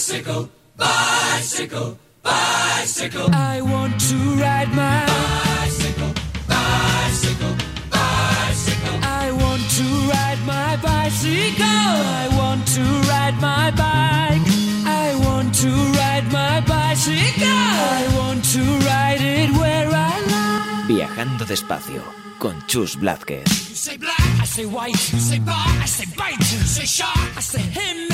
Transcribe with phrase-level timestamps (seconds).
[0.00, 0.48] Bicycle,
[0.78, 3.28] bicycle, bicycle.
[3.34, 6.14] I want to ride my bicycle,
[6.48, 7.54] bicycle,
[7.92, 8.96] bicycle.
[9.04, 11.92] I want to ride my bicycle.
[12.24, 12.82] I want to
[13.12, 14.48] ride my bike.
[14.88, 17.44] I want to ride my bicycle.
[17.44, 20.86] I want to ride it where I like.
[20.88, 22.02] Viajando despacio
[22.38, 23.44] con Chus Blázquez.
[23.68, 25.12] You say black, I say white.
[25.12, 26.40] You say bar, I say bite.
[26.40, 28.09] You say shark, I say him.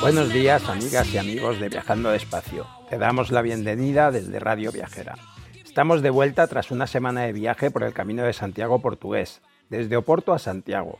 [0.00, 2.66] Buenos días, amigas y amigos de Viajando Despacio.
[2.88, 5.16] Te damos la bienvenida desde Radio Viajera.
[5.62, 9.98] Estamos de vuelta tras una semana de viaje por el camino de Santiago portugués, desde
[9.98, 10.98] Oporto a Santiago.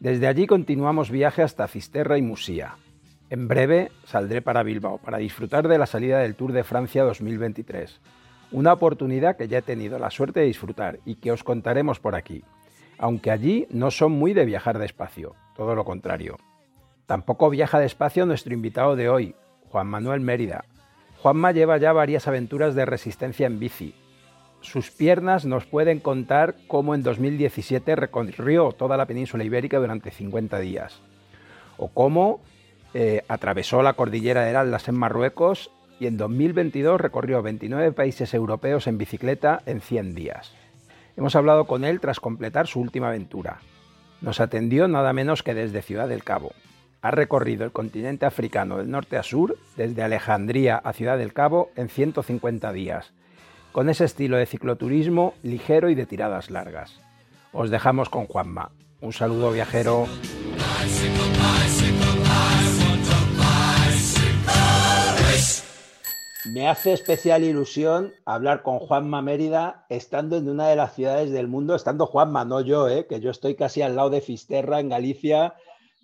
[0.00, 2.74] Desde allí continuamos viaje hasta Fisterra y Musía.
[3.30, 8.00] En breve saldré para Bilbao para disfrutar de la salida del Tour de Francia 2023.
[8.50, 12.16] Una oportunidad que ya he tenido la suerte de disfrutar y que os contaremos por
[12.16, 12.42] aquí.
[12.98, 16.36] Aunque allí no son muy de viajar despacio, todo lo contrario.
[17.06, 19.34] Tampoco viaja despacio nuestro invitado de hoy,
[19.70, 20.64] Juan Manuel Mérida.
[21.22, 23.94] Juanma lleva ya varias aventuras de resistencia en bici.
[24.60, 30.58] Sus piernas nos pueden contar cómo en 2017 recorrió toda la península ibérica durante 50
[30.58, 31.00] días.
[31.78, 32.40] O cómo
[32.94, 35.70] eh, atravesó la cordillera del Atlas en Marruecos
[36.00, 40.52] y en 2022 recorrió 29 países europeos en bicicleta en 100 días.
[41.16, 43.60] Hemos hablado con él tras completar su última aventura.
[44.20, 46.52] Nos atendió nada menos que desde Ciudad del Cabo.
[47.02, 51.70] Ha recorrido el continente africano del norte a sur, desde Alejandría a Ciudad del Cabo,
[51.76, 53.12] en 150 días,
[53.72, 56.98] con ese estilo de cicloturismo ligero y de tiradas largas.
[57.52, 58.70] Os dejamos con Juanma.
[59.00, 60.06] Un saludo viajero.
[66.52, 71.48] Me hace especial ilusión hablar con Juanma Mérida estando en una de las ciudades del
[71.48, 73.06] mundo, estando Juanma, no yo, ¿eh?
[73.06, 75.54] que yo estoy casi al lado de Fisterra, en Galicia,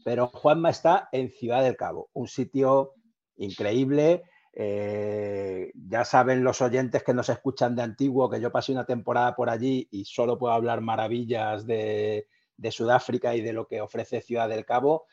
[0.04, 2.94] pero Juanma está en Ciudad del Cabo, un sitio
[3.36, 4.22] increíble.
[4.54, 9.34] Eh, ya saben los oyentes que nos escuchan de antiguo que yo pasé una temporada
[9.34, 14.20] por allí y solo puedo hablar maravillas de, de Sudáfrica y de lo que ofrece
[14.20, 15.06] Ciudad del Cabo.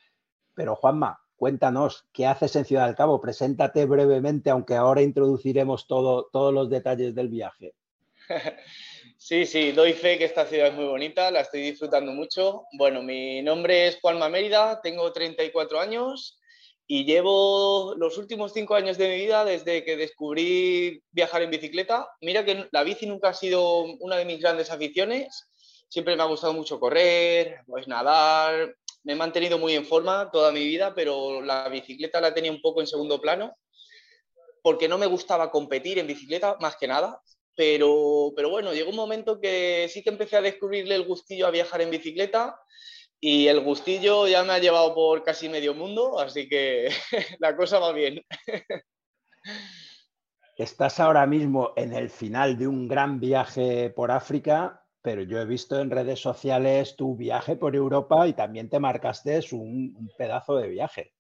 [0.54, 3.22] Pero Juanma, cuéntanos, ¿qué haces en Ciudad del Cabo?
[3.22, 7.76] Preséntate brevemente, aunque ahora introduciremos todo, todos los detalles del viaje.
[9.18, 12.64] Sí, sí, doy fe que esta ciudad es muy bonita, la estoy disfrutando mucho.
[12.78, 16.40] Bueno, mi nombre es Juanma Mérida, tengo 34 años
[16.88, 22.08] y llevo los últimos cinco años de mi vida desde que descubrí viajar en bicicleta.
[22.22, 25.50] Mira que la bici nunca ha sido una de mis grandes aficiones,
[25.90, 28.74] siempre me ha gustado mucho correr, pues nadar,
[29.04, 32.62] me he mantenido muy en forma toda mi vida, pero la bicicleta la tenía un
[32.62, 33.54] poco en segundo plano,
[34.64, 37.22] porque no me gustaba competir en bicicleta, más que nada.
[37.60, 41.52] Pero, pero bueno, llegó un momento que sí que empecé a descubrirle el gustillo a
[41.52, 42.58] viajar en bicicleta
[43.20, 46.88] y el gustillo ya me ha llevado por casi medio mundo, así que
[47.40, 48.24] la cosa va bien.
[50.56, 55.46] Estás ahora mismo en el final de un gran viaje por África, pero yo he
[55.46, 60.56] visto en redes sociales tu viaje por Europa y también te marcaste un, un pedazo
[60.56, 61.14] de viaje.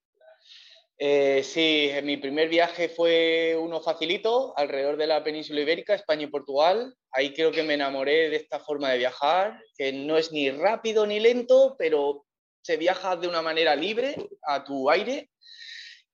[1.01, 6.27] Eh, sí, mi primer viaje fue uno facilito, alrededor de la península ibérica, España y
[6.27, 6.93] Portugal.
[7.13, 11.07] Ahí creo que me enamoré de esta forma de viajar, que no es ni rápido
[11.07, 12.25] ni lento, pero
[12.61, 15.29] se viaja de una manera libre, a tu aire.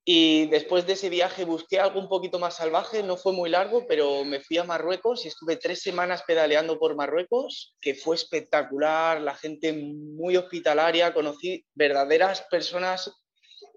[0.07, 3.87] Y después de ese viaje busqué algo un poquito más salvaje, no fue muy largo,
[3.87, 9.19] pero me fui a Marruecos y estuve tres semanas pedaleando por Marruecos, que fue espectacular,
[9.19, 13.11] la gente muy hospitalaria, conocí verdaderas personas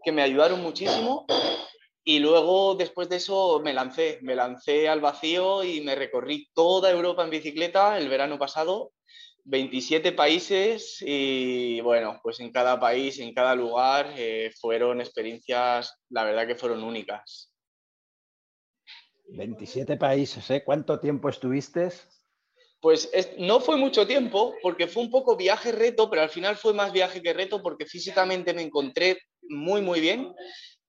[0.04, 1.26] que me ayudaron muchísimo.
[2.04, 6.90] Y luego, después de eso, me lancé, me lancé al vacío y me recorrí toda
[6.90, 8.92] Europa en bicicleta el verano pasado,
[9.44, 16.24] 27 países y bueno, pues en cada país, en cada lugar, eh, fueron experiencias, la
[16.24, 17.52] verdad que fueron únicas.
[19.28, 20.62] 27 países, ¿eh?
[20.64, 21.90] ¿Cuánto tiempo estuviste?
[22.80, 26.56] Pues es- no fue mucho tiempo, porque fue un poco viaje reto, pero al final
[26.56, 30.32] fue más viaje que reto, porque físicamente me encontré muy, muy bien.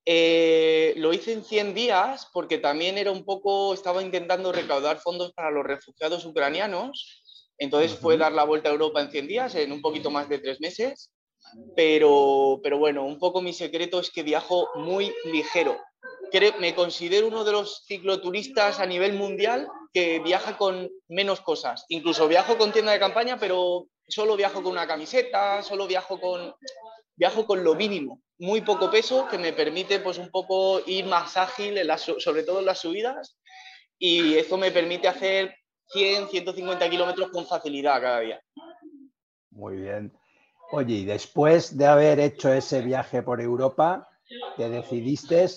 [0.05, 5.33] Eh, lo hice en 100 días, porque también era un poco, estaba intentando recaudar fondos
[5.33, 7.23] para los refugiados ucranianos.
[7.57, 10.39] Entonces fue dar la vuelta a Europa en 100 días, en un poquito más de
[10.39, 11.11] tres meses.
[11.75, 15.77] Pero, pero bueno, un poco mi secreto es que viajo muy ligero.
[16.59, 21.85] Me considero uno de los cicloturistas a nivel mundial que viaja con menos cosas.
[21.89, 26.53] Incluso viajo con tienda de campaña, pero solo viajo con una camiseta, solo viajo con,
[27.15, 31.35] viajo con lo mínimo, muy poco peso que me permite pues un poco ir más
[31.37, 33.37] ágil, sobre todo en las subidas,
[33.97, 35.55] y esto me permite hacer
[35.87, 38.41] 100, 150 kilómetros con facilidad cada día.
[39.51, 40.13] Muy bien.
[40.71, 44.07] Oye, y después de haber hecho ese viaje por Europa,
[44.55, 45.47] te decidiste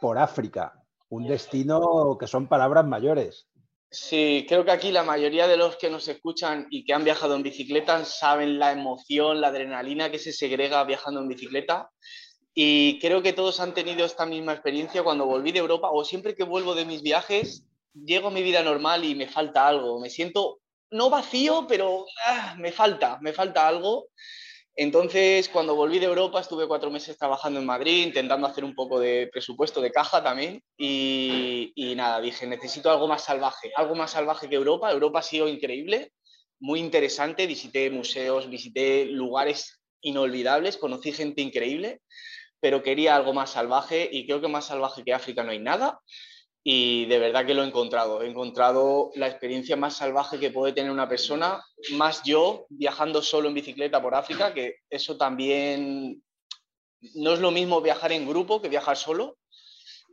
[0.00, 0.74] por África,
[1.08, 3.46] un destino que son palabras mayores.
[3.92, 7.34] Sí, creo que aquí la mayoría de los que nos escuchan y que han viajado
[7.34, 11.90] en bicicleta saben la emoción, la adrenalina que se segrega viajando en bicicleta.
[12.54, 16.36] Y creo que todos han tenido esta misma experiencia cuando volví de Europa o siempre
[16.36, 20.00] que vuelvo de mis viajes, llego a mi vida normal y me falta algo.
[20.00, 20.60] Me siento
[20.90, 24.06] no vacío, pero ah, me falta, me falta algo.
[24.82, 28.98] Entonces, cuando volví de Europa, estuve cuatro meses trabajando en Madrid, intentando hacer un poco
[28.98, 30.62] de presupuesto de caja también.
[30.78, 34.90] Y, nada, dije, necesito algo más salvaje, algo más salvaje que Europa.
[34.90, 36.14] Europa ha sido increíble,
[36.60, 37.46] muy interesante.
[37.46, 42.00] Visité museos, visité lugares inolvidables, conocí gente increíble,
[42.58, 46.00] pero quería algo más salvaje y creo que más salvaje que África no hay nada
[46.62, 48.22] y de verdad que lo he encontrado.
[48.22, 53.48] He encontrado la experiencia más salvaje que puede tener una persona, más yo viajando solo
[53.48, 56.22] en bicicleta por África, que eso también
[57.14, 59.38] no es lo mismo viajar en grupo que viajar solo.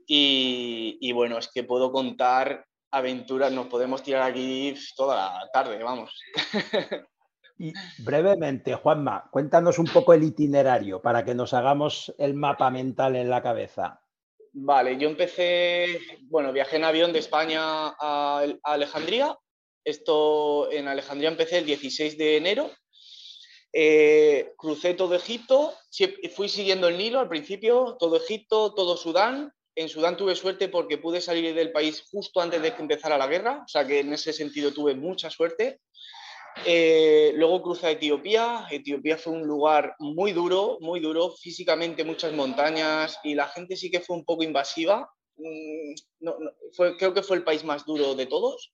[0.09, 6.17] Y, bueno, es que puedo contar aventuras, nos podemos tirar aquí toda la tarde, vamos.
[7.97, 13.29] Brevemente, Juanma, cuéntanos un poco el itinerario para que nos hagamos el mapa mental en
[13.29, 13.99] la cabeza.
[14.59, 19.37] Vale, yo empecé, bueno, viajé en avión de España a, Alejandría.
[19.85, 22.71] Esto en Alejandría empecé el 16 de enero.
[23.71, 25.75] Eh, crucé todo Egipto,
[26.35, 29.53] fui siguiendo el Nilo al principio, todo Egipto, todo Sudán.
[29.75, 33.27] En Sudán tuve suerte porque pude salir del país justo antes de que empezara la
[33.27, 35.81] guerra, o sea que en ese sentido tuve mucha suerte.
[36.65, 38.67] Eh, luego cruza Etiopía.
[38.69, 43.89] Etiopía fue un lugar muy duro, muy duro, físicamente muchas montañas y la gente sí
[43.89, 45.09] que fue un poco invasiva.
[45.37, 45.93] Mm,
[46.97, 48.73] creo que fue el país más duro de todos.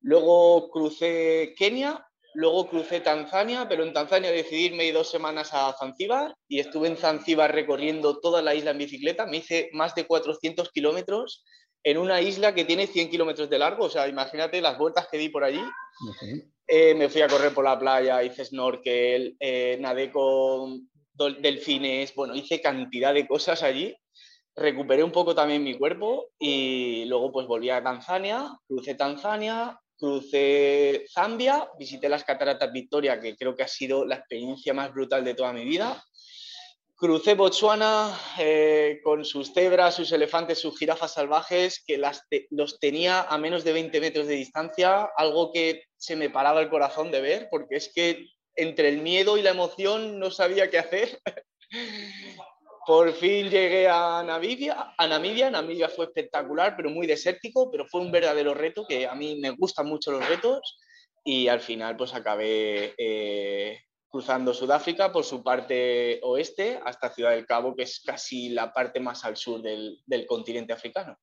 [0.00, 6.34] Luego crucé Kenia, luego crucé Tanzania, pero en Tanzania decidí irme dos semanas a Zanzíbar
[6.48, 9.26] y estuve en Zanzíbar recorriendo toda la isla en bicicleta.
[9.26, 11.44] Me hice más de 400 kilómetros
[11.86, 13.84] en una isla que tiene 100 kilómetros de largo.
[13.84, 15.60] O sea, imagínate las vueltas que di por allí.
[16.66, 20.90] Eh, me fui a correr por la playa, hice snorkel, eh, nadé con
[21.40, 23.96] delfines, bueno, hice cantidad de cosas allí.
[24.56, 31.06] Recuperé un poco también mi cuerpo y luego pues volví a Tanzania, crucé Tanzania, crucé
[31.14, 35.34] Zambia, visité las cataratas Victoria, que creo que ha sido la experiencia más brutal de
[35.34, 36.02] toda mi vida.
[36.98, 42.00] Crucé Botswana eh, con sus cebras, sus elefantes, sus jirafas salvajes, que
[42.50, 46.70] los tenía a menos de 20 metros de distancia, algo que se me paraba el
[46.70, 50.78] corazón de ver, porque es que entre el miedo y la emoción no sabía qué
[50.78, 51.20] hacer.
[52.86, 55.50] Por fin llegué a Namibia, Namibia.
[55.50, 59.50] Namibia fue espectacular, pero muy desértico, pero fue un verdadero reto, que a mí me
[59.50, 60.78] gustan mucho los retos.
[61.24, 63.80] Y al final pues acabé eh,
[64.16, 68.98] cruzando Sudáfrica por su parte oeste hasta Ciudad del Cabo, que es casi la parte
[68.98, 71.18] más al sur del, continente africano.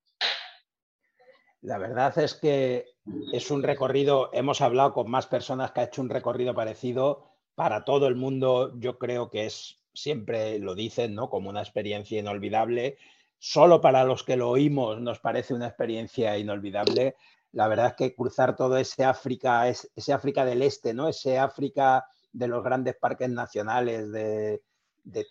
[1.62, 2.86] La verdad es que
[3.32, 7.32] es un recorrido, hemos hablado con más personas que ha hecho un recorrido parecido.
[7.56, 11.32] Para todo el mundo yo creo que es, siempre lo dicen, ¿no?
[11.32, 13.00] Como una experiencia inolvidable.
[13.40, 17.16] Solo para los que lo oímos nos parece una experiencia inolvidable.
[17.54, 21.08] La verdad es que cruzar todo ese África, ese África del Este, ¿no?
[21.08, 24.62] Ese África de los grandes parques nacionales, de,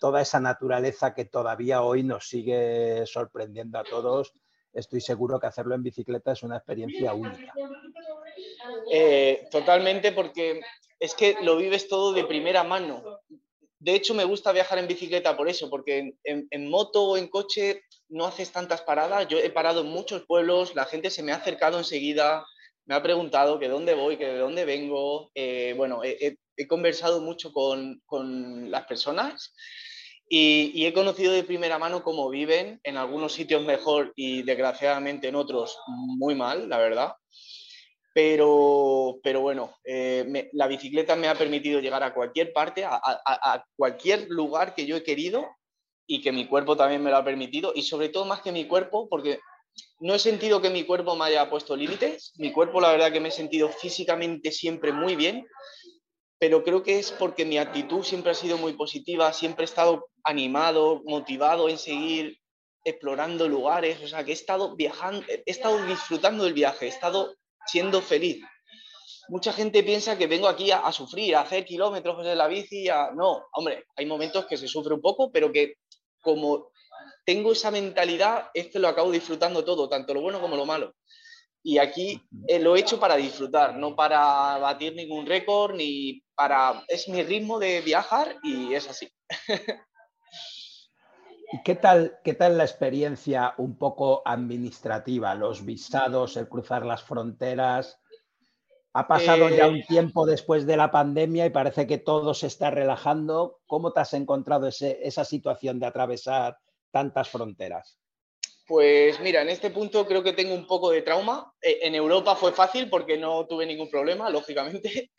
[0.01, 4.33] toda esa naturaleza que todavía hoy nos sigue sorprendiendo a todos.
[4.73, 7.53] Estoy seguro que hacerlo en bicicleta es una experiencia única.
[8.91, 10.61] Eh, totalmente, porque
[10.99, 13.03] es que lo vives todo de primera mano.
[13.79, 17.83] De hecho, me gusta viajar en bicicleta por eso, porque en, moto o en coche
[18.09, 19.27] no haces tantas paradas.
[19.27, 22.47] Yo he parado en muchos pueblos, la gente se me ha acercado enseguida,
[22.85, 25.33] me ha preguntado que dónde voy, que de dónde vengo.
[25.35, 29.55] Eh, bueno, he, he conversado mucho con, con las personas
[30.29, 35.35] y, he conocido de primera mano cómo viven, en algunos sitios mejor y desgraciadamente en
[35.35, 37.13] otros muy mal, la verdad.
[38.15, 44.27] Pero, pero bueno, eh, la bicicleta me ha permitido llegar a cualquier parte, a cualquier
[44.31, 45.47] lugar que yo he querido
[46.07, 48.67] y que mi cuerpo también me lo ha permitido y sobre todo más que mi
[48.67, 49.39] cuerpo porque
[50.01, 53.21] no he sentido que mi cuerpo me haya puesto límites, mi cuerpo la verdad que
[53.21, 55.47] me he sentido físicamente siempre muy bien
[56.43, 60.09] pero creo que es porque mi actitud siempre ha sido muy positiva, siempre he estado
[60.25, 62.37] animado, motivado en seguir
[62.83, 67.37] explorando lugares, o sea, que he estado viajando, he estado disfrutando del viaje, he estado
[67.65, 68.43] siendo feliz.
[69.29, 73.47] Mucha gente piensa que vengo aquí a, sufrir, a hacer kilómetros en la bici, no,
[73.53, 75.75] hombre, hay momentos que se sufre un poco, pero que
[76.21, 76.73] como
[77.25, 80.93] tengo esa mentalidad, es lo acabo disfrutando todo, tanto lo bueno como lo malo.
[81.63, 86.85] Y aquí eh, lo he hecho para disfrutar, no para batir ningún récord, ni para...
[86.89, 89.09] Es mi ritmo de viajar y es así.
[91.65, 95.35] qué tal, qué tal la experiencia un poco administrativa?
[95.37, 98.01] Los visados, el cruzar las fronteras.
[98.95, 102.49] Ha pasado ya un eh, tiempo después de la pandemia y parece que todo se
[102.49, 103.61] está relajando.
[103.67, 106.59] ¿Cómo te has encontrado esa situación de atravesar
[106.91, 108.02] tantas fronteras?
[108.67, 111.53] Pues mira, en este punto creo que tengo un poco de trauma.
[111.61, 115.11] Eh, en Europa fue fácil porque no tuve ningún problema, lógicamente.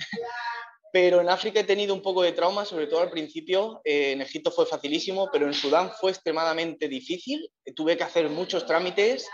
[0.91, 3.81] Pero en África he tenido un poco de trauma, sobre todo al principio.
[3.83, 7.49] Eh, en Egipto fue facilísimo, pero en Sudán fue extremadamente difícil.
[7.75, 9.27] Tuve que hacer muchos trámites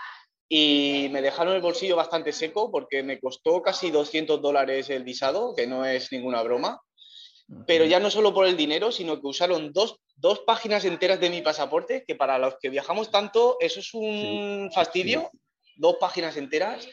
[0.47, 5.53] y me dejaron el bolsillo bastante seco porque me costó casi 200 dólares el visado,
[5.53, 6.81] que no es ninguna broma.
[7.67, 9.99] Pero ya no solo por el dinero, sino que usaron dos,
[10.45, 15.31] páginas enteras de mi pasaporte, que para los que viajamos tanto, eso es un fastidio.
[15.77, 16.87] Dos páginas enteras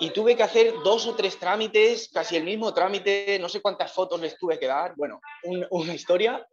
[0.00, 3.92] y tuve que hacer dos o tres trámites, casi el mismo trámite, no sé cuántas
[3.92, 5.20] fotos les tuve que dar, bueno,
[5.70, 6.46] una historia.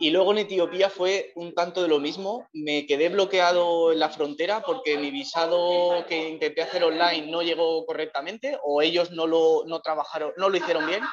[0.00, 2.48] Y luego en Etiopía fue un tanto de lo mismo.
[2.52, 7.86] Me quedé bloqueado en la frontera porque mi visado que intenté hacer online no llegó
[7.86, 11.04] correctamente o ellos no lo, no trabajaron, no lo hicieron bien.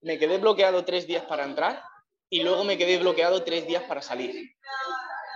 [0.00, 1.82] Me quedé bloqueado tres días para entrar
[2.32, 4.56] y luego me quedé bloqueado tres días para salir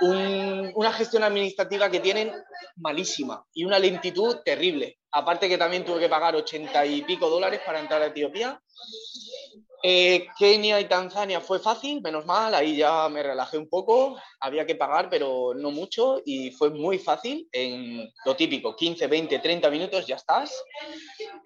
[0.01, 2.33] una gestión administrativa que tienen
[2.77, 4.99] malísima y una lentitud terrible.
[5.11, 8.61] Aparte que también tuve que pagar ochenta y pico dólares para entrar a Etiopía
[9.83, 14.67] eh, Kenia y Tanzania fue fácil, menos mal, ahí ya me relajé un poco, había
[14.67, 19.71] que pagar, pero no mucho y fue muy fácil, en lo típico, 15, 20, 30
[19.71, 20.53] minutos ya estás.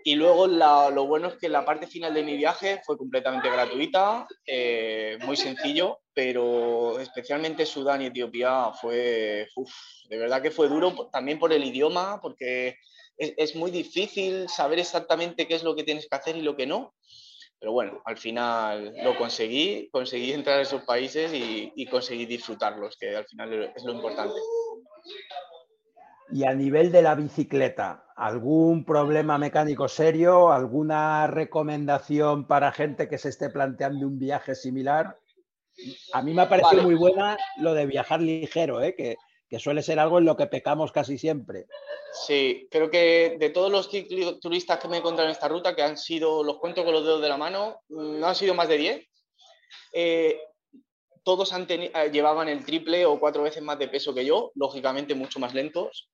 [0.05, 4.27] Y luego lo bueno es que la parte final de mi viaje fue completamente gratuita,
[4.47, 9.49] eh, muy sencillo, pero especialmente Sudán y Etiopía fue,
[10.09, 12.77] de verdad que fue duro también por el idioma, porque
[13.17, 16.57] es, es muy difícil saber exactamente qué es lo que tienes que hacer y lo
[16.57, 16.95] que no.
[17.61, 23.15] Pero bueno, al final lo conseguí, conseguí entrar a esos países y, conseguí disfrutarlos, que
[23.15, 24.35] al final es lo importante.
[26.33, 30.53] Y a nivel de la bicicleta, ¿algún problema mecánico serio?
[30.53, 35.19] ¿Alguna recomendación para gente que se esté planteando un viaje similar?
[36.15, 38.95] A mí me ha parecido muy buena lo de viajar ligero, ¿eh?
[38.95, 39.17] que,
[39.51, 41.67] que suele ser algo en lo que pecamos casi siempre.
[42.27, 43.91] Sí, creo que de todos los
[44.41, 47.05] turistas que me he encontrado en esta ruta, que han sido, los cuento con los
[47.05, 49.09] dedos de la mano, no han sido más de 10,
[49.93, 50.41] eh,
[51.25, 55.15] todos han eh, llevaban el triple o cuatro veces más de peso que yo, lógicamente
[55.15, 56.11] mucho más lentos.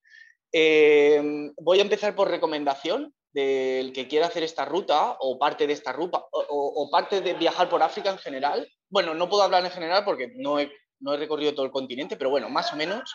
[0.53, 5.75] Eh, voy a empezar por recomendación del que quiera hacer esta ruta o parte de
[5.75, 8.67] esta ruta o, parte de viajar por África en general.
[8.89, 12.17] Bueno, no puedo hablar en general porque no he no he recorrido todo el continente,
[12.17, 13.15] pero bueno, más o menos.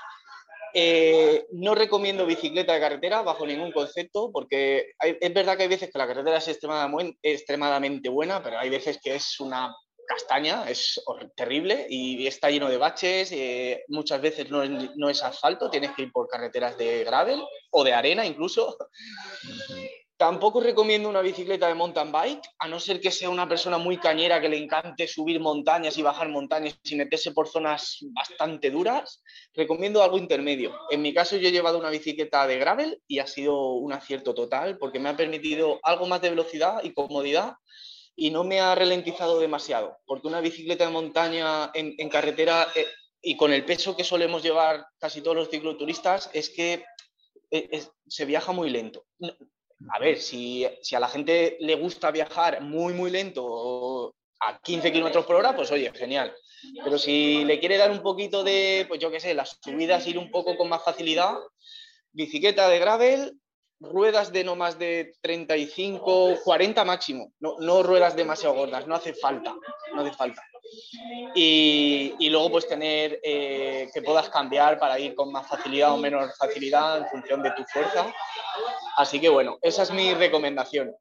[0.74, 5.92] Eh, no recomiendo bicicleta de carretera bajo ningún concepto, porque es verdad que hay veces
[5.92, 9.76] que la carretera es extremadamente, buena, pero hay veces que es una
[10.08, 11.02] castaña, es
[11.36, 15.92] terrible y está lleno de baches, eh, muchas veces no es, no es, asfalto, tienes
[15.92, 18.78] que ir por carreteras de gravel o de arena incluso.
[20.22, 23.98] Tampoco recomiendo una bicicleta de mountain bike, a no ser que sea una persona muy
[23.98, 29.24] cañera que le encante subir montañas y bajar montañas y meterse por zonas bastante duras.
[29.56, 30.78] Recomiendo algo intermedio.
[30.92, 34.36] En mi caso yo he llevado una bicicleta de gravel y ha sido un acierto
[34.36, 37.56] total porque me ha permitido algo más de velocidad y comodidad
[38.16, 39.98] y no me ha ralentizado demasiado.
[40.06, 42.86] Porque una bicicleta de montaña en, carretera eh,
[43.24, 46.86] y con el peso que solemos llevar casi todos los cicloturistas es que
[47.50, 49.04] eh, se viaja muy lento
[49.90, 55.26] a ver, si, a la gente le gusta viajar muy, muy lento a 15 kilómetros
[55.26, 56.34] por hora, pues oye, genial.
[56.84, 60.18] Pero si le quiere dar un poquito de, pues yo qué sé, las subidas ir
[60.18, 61.36] un poco con más facilidad,
[62.12, 63.34] bicicleta de gravel,
[63.82, 69.14] ruedas de no más de 35, 40 máximo, no, no ruedas demasiado gordas, no hace
[69.14, 69.56] falta,
[69.94, 70.44] no hace falta.
[71.36, 75.98] Y, y luego pues tener eh, que puedas cambiar para ir con más facilidad o
[75.98, 78.14] menos facilidad en función de tu fuerza.
[78.98, 80.96] Así que bueno, esa es mi recomendación.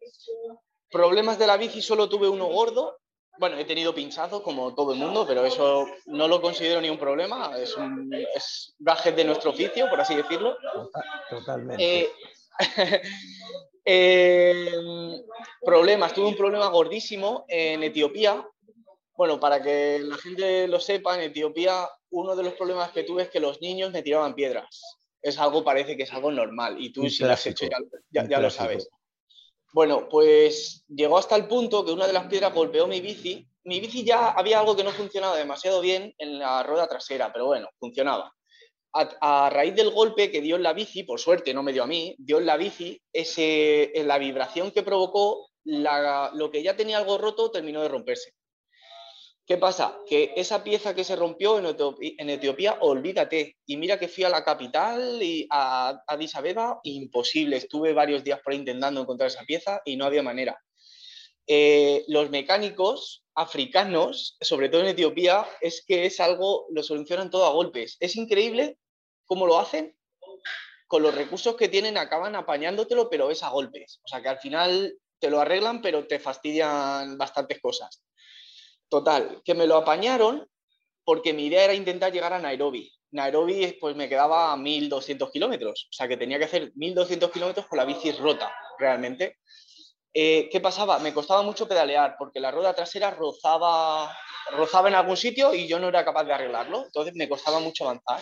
[0.90, 2.98] Problemas de la bici solo tuve uno gordo.
[3.38, 6.98] Bueno, he tenido pinchazos como todo el mundo, pero eso no lo considero ni un
[6.98, 7.56] problema.
[7.56, 10.56] Es un es gajes de nuestro oficio, por así decirlo.
[11.30, 12.00] Totalmente.
[12.00, 12.12] Eh,
[13.84, 15.22] eh,
[15.62, 18.46] problemas, tuve un problema gordísimo en Etiopía
[19.20, 23.24] bueno, para que la gente lo sepa, en Etiopía uno de los problemas que tuve
[23.24, 24.98] es que los niños me tiraban piedras.
[25.20, 27.66] Es algo, parece que es algo normal y tú si lo has hecho
[28.10, 28.88] ya, ya, lo sabes.
[29.74, 33.46] Bueno, pues llegó hasta el punto que una de las piedras golpeó mi bici.
[33.64, 37.44] Mi bici ya había algo que no funcionaba demasiado bien en la rueda trasera, pero
[37.44, 38.34] bueno, funcionaba.
[38.92, 41.86] A, raíz del golpe que dio en la bici, por suerte no me dio a
[41.86, 47.16] mí, dio en la bici, ese, la vibración que provocó, lo que ya tenía algo
[47.16, 48.34] roto terminó de romperse.
[49.50, 49.98] ¿Qué pasa?
[50.06, 53.56] Que esa pieza que se rompió en Etiopía, olvídate.
[53.66, 57.56] Y mira que fui a la capital y a Addis Abeba, imposible.
[57.56, 60.56] Estuve varios días por ahí intentando encontrar esa pieza y no había manera.
[61.48, 67.46] Eh, los mecánicos africanos, sobre todo en Etiopía, es que es algo, lo solucionan todo
[67.46, 67.96] a golpes.
[68.00, 68.78] Es increíble
[69.24, 69.96] cómo lo hacen.
[70.86, 74.00] Con los recursos que tienen acaban apañándotelo, pero es a golpes.
[74.04, 78.04] O sea que al final te lo arreglan, pero te fastidian bastantes cosas.
[78.88, 80.46] Total, que me lo apañaron
[81.04, 82.92] porque mi idea era intentar llegar a Nairobi.
[83.12, 87.66] Nairobi pues me quedaba a 1200 kilómetros, o sea que tenía que hacer 1200 kilómetros
[87.66, 89.38] con la bici rota, realmente.
[90.12, 90.98] Eh, ¿Qué pasaba?
[90.98, 94.16] Me costaba mucho pedalear porque la rueda trasera rozaba,
[94.50, 97.84] rozaba en algún sitio y yo no era capaz de arreglarlo, entonces me costaba mucho
[97.84, 98.20] avanzar.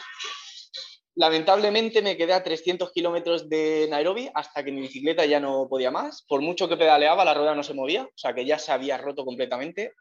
[1.15, 5.91] Lamentablemente me quedé a 300 kilómetros de Nairobi hasta que mi bicicleta ya no podía
[5.91, 6.25] más.
[6.29, 8.99] Por mucho que pedaleaba, la rueda no se movía, o sea que ya se había
[8.99, 9.95] roto completamente.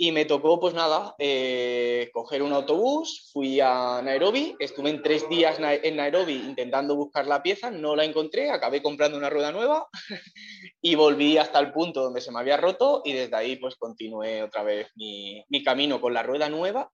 [0.00, 5.28] Y me tocó, pues nada, eh, coger un autobús, fui a Nairobi, estuve en tres
[5.28, 9.88] días en Nairobi intentando buscar la pieza, no la encontré, acabé comprando una rueda nueva
[10.80, 14.44] y volví hasta el punto donde se me había roto y desde ahí pues continué
[14.44, 16.92] otra vez mi, mi camino con la rueda nueva.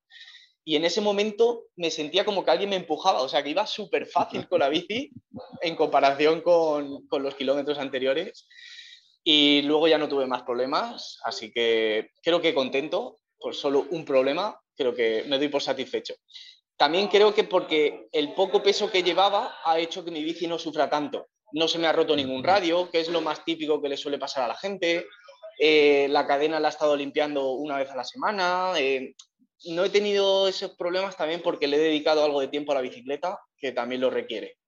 [0.65, 3.67] Y en ese momento me sentía como que alguien me empujaba, o sea que iba
[3.67, 5.11] súper fácil con la bici
[5.61, 8.49] en comparación con, con los kilómetros anteriores.
[9.25, 14.04] Y luego ya no tuve más problemas, así que creo que contento por solo un
[14.04, 16.14] problema, creo que me doy por satisfecho.
[16.76, 20.59] También creo que porque el poco peso que llevaba ha hecho que mi bici no
[20.59, 21.28] sufra tanto.
[21.52, 24.19] No se me ha roto ningún radio, que es lo más típico que le suele
[24.19, 25.07] pasar a la gente.
[25.59, 28.73] Eh, la cadena la he estado limpiando una vez a la semana.
[28.76, 29.14] Eh,
[29.66, 32.81] no he tenido esos problemas también porque le he dedicado algo de tiempo a la
[32.81, 34.59] bicicleta, que también lo requiere.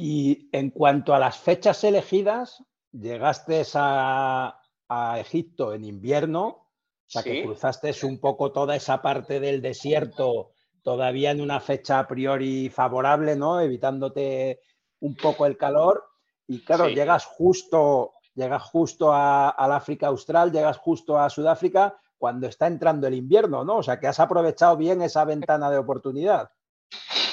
[0.00, 2.62] Y en cuanto a las fechas elegidas,
[2.92, 4.54] llegaste a,
[5.18, 6.66] Egipto en invierno, o
[7.08, 10.52] sea que cruzaste un poco toda esa parte del desierto
[10.82, 13.60] todavía en una fecha a priori favorable, ¿no?
[13.60, 14.60] Evitándote
[15.00, 16.04] un poco el calor.
[16.46, 22.68] Y claro, llegas justo, llegas justo al África Austral, llegas justo a Sudáfrica cuando está
[22.68, 23.78] entrando el invierno, ¿no?
[23.78, 26.50] O sea que has aprovechado bien esa ventana de oportunidad.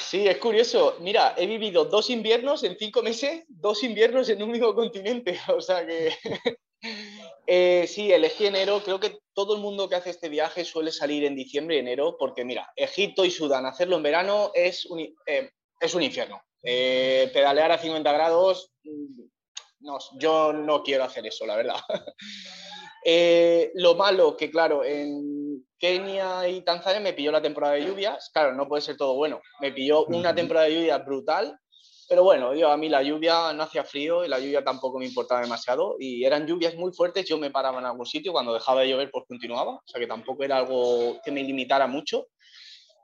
[0.08, 0.98] Sí, es curioso.
[1.00, 5.39] Mira, he vivido dos inviernos en cinco meses, dos inviernos en un mismo continente.
[5.58, 6.13] O sea que
[7.48, 8.84] eh, sí, elegí enero.
[8.84, 12.18] Creo que todo el mundo que hace este viaje suele salir en diciembre y enero,
[12.20, 16.39] porque mira, Egipto y Sudán, hacerlo en verano es un, eh, es un infierno.
[16.62, 19.22] Eh, pedalear a 50 grados, mm,
[19.80, 21.80] no, yo no quiero hacer eso, la verdad.
[23.74, 25.45] lo malo que, claro, en
[25.78, 28.30] Kenia y Tanzania me pilló la temporada de lluvias.
[28.34, 29.41] Claro, no puede ser todo bueno.
[29.60, 31.60] Me pilló una temporada de lluvia brutal,
[32.08, 35.06] pero bueno, yo, a mí la lluvia no hacía frío y la lluvia tampoco me
[35.06, 35.96] importaba demasiado.
[36.00, 39.10] Y eran lluvias muy fuertes, yo me paraba en algún sitio, cuando dejaba de llover
[39.12, 42.28] pues continuaba, o sea que tampoco era algo que me limitara mucho.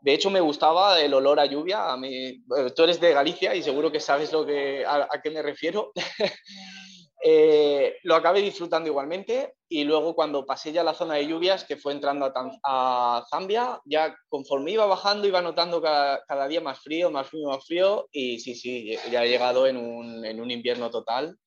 [0.02, 1.92] De hecho, me gustaba el olor a lluvia.
[1.92, 2.44] A mí,
[2.76, 5.92] tú eres de Galicia y seguro que sabes lo que, a, a qué me refiero.
[7.24, 11.78] Eh, lo acabé disfrutando igualmente y luego cuando pasé ya la zona de lluvias, que
[11.78, 17.28] fue entrando a, Zambia, ya conforme iba bajando iba notando cada, día más frío, más
[17.28, 21.38] frío, más frío y sí, sí, ya he llegado en un, invierno total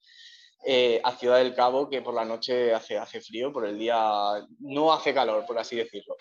[0.64, 4.46] eh, a Ciudad del Cabo que por la noche hace, hace frío, por el día
[4.60, 6.14] no hace calor, por así decirlo.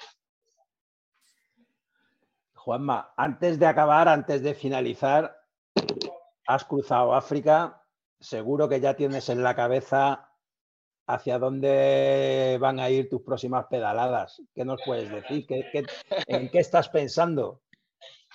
[2.56, 5.38] Juanma, antes de acabar, antes de finalizar,
[6.48, 7.83] has cruzado África,
[8.24, 10.30] seguro que ya tienes en la cabeza
[11.06, 14.42] hacia dónde van a ir tus próximas pedaladas.
[14.56, 15.46] ¿Qué nos puedes decir?
[16.28, 17.62] en qué estás pensando?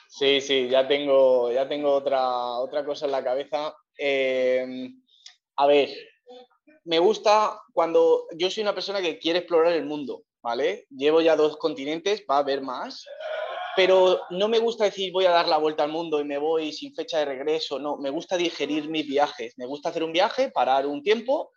[0.08, 3.74] Sí, sí, ya tengo, ya tengo otra, otra cosa en la cabeza.
[3.96, 5.02] Em,
[5.56, 5.90] a ver,
[6.84, 10.86] me gusta cuando yo soy una persona que quiere explorar el mundo, ¿vale?
[10.90, 13.04] Llevo ya dos continentes, va a haber más
[13.78, 16.72] pero no me gusta decir voy a dar la vuelta al mundo y me voy
[16.72, 20.50] sin fecha de regreso, no, me gusta digerir mis viajes, me gusta hacer un viaje,
[20.50, 21.52] parar un tiempo,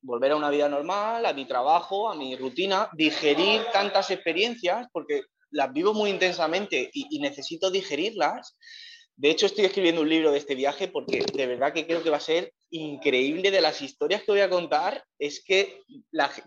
[0.00, 5.22] volver a una vida normal, a mi trabajo, a mi rutina, digerir tantas experiencias, porque
[5.50, 8.56] las vivo muy intensamente y, necesito digerirlas.
[9.16, 12.10] De hecho, estoy escribiendo un libro de este viaje porque de verdad que creo que
[12.10, 15.02] va a ser increíble de las historias que voy a contar.
[15.18, 15.80] Es que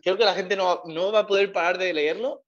[0.02, 2.46] creo que la gente no, no va a poder parar de leerlo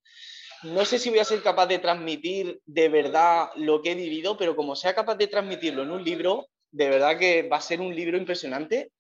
[0.64, 4.38] no sé si voy a ser capaz de transmitir de verdad lo que he vivido,
[4.38, 7.82] pero como sea capaz de transmitirlo en un libro, de verdad que va a ser
[7.82, 8.92] un libro impresionante.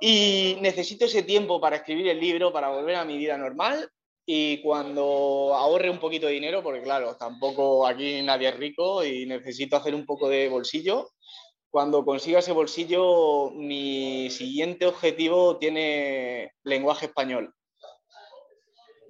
[0.00, 3.88] Y necesito ese tiempo para escribir el libro, para volver a mi vida normal.
[4.26, 9.26] Y cuando ahorre un poquito de dinero, porque claro, tampoco aquí nadie es rico y
[9.26, 11.10] necesito hacer un poco de bolsillo.
[11.70, 17.52] Cuando consiga ese bolsillo, mi siguiente objetivo tiene lenguaje español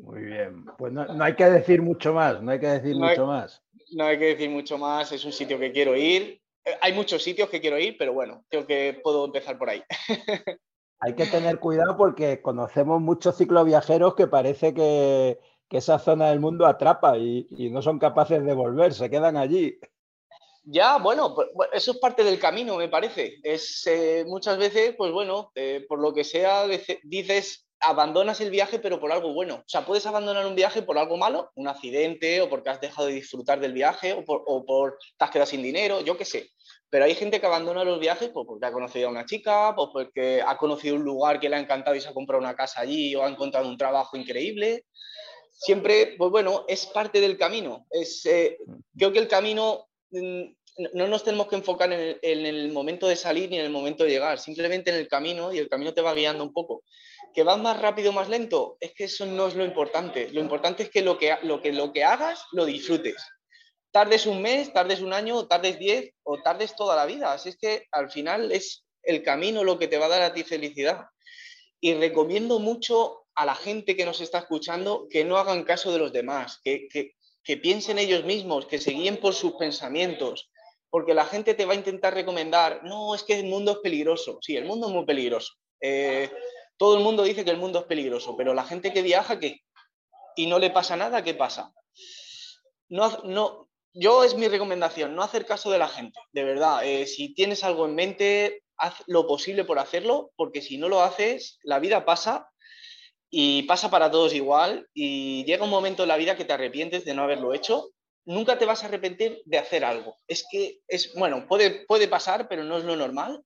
[0.05, 0.67] Muy bien.
[0.77, 3.63] Pues no, hay que decir mucho más, no hay que decir mucho más.
[3.93, 6.43] No hay que decir mucho más, es un sitio que quiero ir.
[6.65, 9.83] Eh, hay muchos sitios que quiero ir, pero bueno, creo que puedo empezar por ahí.
[11.01, 15.39] Hay que tener cuidado porque conocemos muchos cicloviajeros que parece que,
[15.71, 19.77] esa zona del mundo atrapa y, no son capaces de volver, se quedan allí.
[20.63, 23.41] Ya, bueno, pues, eso es parte del camino, me parece.
[23.43, 26.69] Es eh, muchas veces, pues bueno, eh, por lo que sea,
[27.03, 29.57] dices, abandonas el viaje, pero por algo bueno.
[29.57, 33.09] O sea, puedes abandonar un viaje por algo malo, un accidente, o porque has dejado
[33.09, 36.25] de disfrutar del viaje, o por, o por te has quedado sin dinero, yo qué
[36.25, 36.49] sé.
[36.91, 39.89] Pero hay gente que abandona los viajes pues, porque ha conocido a una chica, pues
[39.93, 42.81] porque ha conocido un lugar que le ha encantado y se ha comprado una casa
[42.81, 44.85] allí, o ha encontrado un trabajo increíble.
[45.51, 47.87] Siempre, pues bueno, es parte del camino.
[47.91, 48.59] Es, eh,
[48.97, 50.45] creo que el camino mm,
[50.95, 53.71] no nos tenemos que enfocar en el, en el, momento de salir ni en el
[53.71, 56.83] momento de llegar, simplemente en el camino y el camino te va guiando un poco.
[57.35, 58.77] ¿Que vas más rápido o más lento?
[58.81, 60.31] Es que eso no es lo importante.
[60.31, 63.17] Lo importante es que lo que, lo que, lo que hagas lo disfrutes.
[63.91, 67.33] Tardes un mes, tardes un año, tardes diez o tardes toda la vida.
[67.33, 70.33] Así es que al final es el camino lo que te va a dar a
[70.33, 71.07] ti felicidad.
[71.81, 75.99] Y recomiendo mucho a la gente que nos está escuchando que no hagan caso de
[75.99, 80.51] los demás, que, que, que piensen ellos mismos, que se guíen por sus pensamientos,
[80.89, 84.39] porque la gente te va a intentar recomendar, no, es que el mundo es peligroso.
[84.41, 85.53] Sí, el mundo es muy peligroso.
[85.81, 86.31] Eh,
[86.77, 89.63] todo el mundo dice que el mundo es peligroso, pero la gente que viaja, ¿qué?
[90.37, 91.73] Y no le pasa nada, ¿qué pasa?
[92.89, 96.85] No, no, yo es mi recomendación, no hacer caso de la gente, de verdad.
[96.85, 101.01] Eh, si tienes algo en mente, haz lo posible por hacerlo, porque si no lo
[101.01, 102.51] haces, la vida pasa
[103.31, 107.05] y pasa para todos igual y llega un momento en la vida que te arrepientes
[107.05, 107.91] de no haberlo hecho.
[108.27, 110.17] Nunca te vas a arrepentir de hacer algo.
[110.27, 113.45] Es que es, bueno, puede, puede pasar, pero no es lo normal.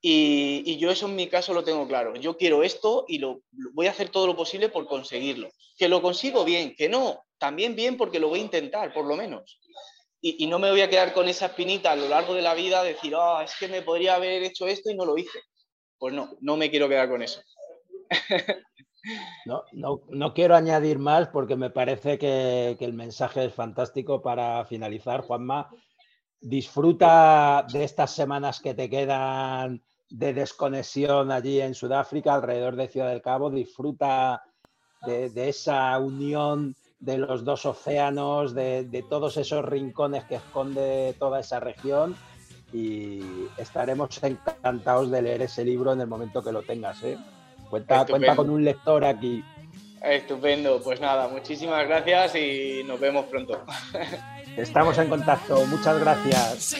[0.00, 2.14] Y, yo eso en mi caso lo tengo claro.
[2.16, 3.40] Yo quiero esto y lo,
[3.72, 5.50] voy a hacer todo lo posible por conseguirlo.
[5.76, 9.16] Que lo consigo bien, que no, también bien porque lo voy a intentar, por lo
[9.16, 9.58] menos.
[10.20, 12.82] Y, no me voy a quedar con esa espinita a lo largo de la vida,
[12.82, 15.38] decir, ah, es que me podría haber hecho esto y no lo hice.
[15.98, 17.42] Pues no, no me quiero quedar con eso.
[19.44, 24.64] No, no, no, quiero añadir más porque me parece que, el mensaje es fantástico para
[24.64, 25.70] finalizar, Juanma.
[26.44, 29.80] Disfruta de estas semanas que te quedan
[30.10, 33.48] de desconexión allí en Sudáfrica, alrededor de Ciudad del Cabo.
[33.48, 34.42] Disfruta
[35.06, 41.60] de, esa unión de los dos océanos, de, todos esos rincones que esconde toda esa
[41.60, 42.14] región.
[42.74, 43.22] Y
[43.56, 47.02] estaremos encantados de leer ese libro en el momento que lo tengas.
[47.04, 47.16] ¿eh?
[47.70, 49.42] Cuenta, cuenta con un lector aquí.
[50.02, 53.64] Estupendo, pues nada, muchísimas gracias y nos vemos pronto.
[54.56, 55.66] Estamos en contacto.
[55.66, 56.76] Muchas gracias.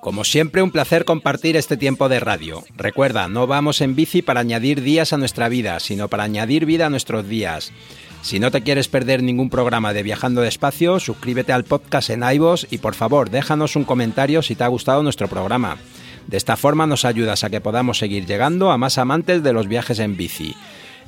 [0.00, 2.62] Como siempre, un placer compartir este tiempo de radio.
[2.76, 6.86] Recuerda, no vamos en bici para añadir días a nuestra vida, sino para añadir vida
[6.86, 7.72] a nuestros días.
[8.20, 12.66] Si no te quieres perder ningún programa de Viajando Despacio, suscríbete al podcast en iVoox
[12.70, 15.78] y por favor déjanos un comentario si te ha gustado nuestro programa.
[16.26, 19.68] De esta forma nos ayudas a que podamos seguir llegando a más amantes de los
[19.68, 20.54] viajes en bici.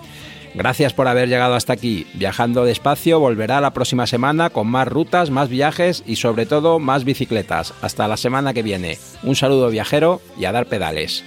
[0.53, 2.05] Gracias por haber llegado hasta aquí.
[2.13, 7.05] Viajando despacio volverá la próxima semana con más rutas, más viajes y sobre todo más
[7.05, 7.73] bicicletas.
[7.81, 8.97] Hasta la semana que viene.
[9.23, 11.23] Un saludo viajero y a dar pedales.